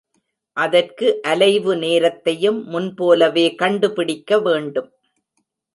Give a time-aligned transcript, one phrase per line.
[0.57, 4.89] அதற்கு அலைவு நேரத்தையும் முன்போலவே கண்டு பிடிக்க வேண்டும்.